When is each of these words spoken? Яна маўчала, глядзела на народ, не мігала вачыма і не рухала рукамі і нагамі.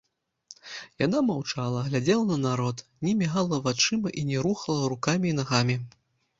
Яна 1.05 1.19
маўчала, 1.27 1.83
глядзела 1.89 2.23
на 2.31 2.39
народ, 2.47 2.83
не 3.05 3.13
мігала 3.21 3.63
вачыма 3.69 4.17
і 4.23 4.27
не 4.33 4.37
рухала 4.49 4.93
рукамі 4.97 5.27
і 5.37 5.39
нагамі. 5.45 5.81